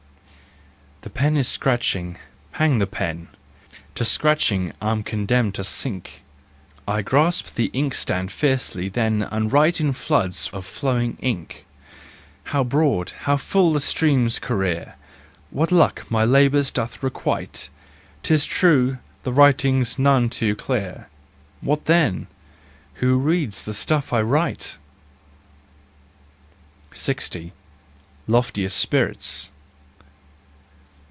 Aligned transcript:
The 1.01 1.09
pen 1.09 1.35
is 1.35 1.47
scratching: 1.47 2.17
hang 2.53 2.77
the 2.77 2.85
pen! 2.85 3.29
To 3.95 4.05
scratching 4.05 4.71
I'm 4.79 5.01
condemned 5.01 5.55
to 5.55 5.63
sink! 5.63 6.21
I 6.87 7.01
grasp 7.01 7.55
the 7.55 7.71
inkstand 7.73 8.31
fiercely 8.31 8.87
then 8.87 9.23
And 9.23 9.51
write 9.51 9.81
in 9.81 9.93
floods 9.93 10.51
of 10.53 10.63
flowing 10.63 11.17
ink. 11.19 11.65
How 12.45 12.63
broad, 12.63 13.13
how 13.21 13.37
full 13.37 13.73
the 13.73 13.79
stream's 13.79 14.37
career! 14.37 14.93
What 15.49 15.71
luck 15.71 16.05
my 16.11 16.23
labours 16.23 16.69
doth 16.69 17.01
requite! 17.01 17.69
'Tis 18.21 18.45
true, 18.45 18.99
the 19.23 19.33
writing's 19.33 19.97
none 19.97 20.29
too 20.29 20.55
clear— 20.55 21.09
What 21.61 21.85
then? 21.85 22.27
Who 22.95 23.17
reads 23.17 23.63
the 23.63 23.73
stuff 23.73 24.13
I 24.13 24.21
write? 24.21 24.77
6o. 26.91 27.51
Loftier 28.27 28.69
Spirits. 28.69 29.49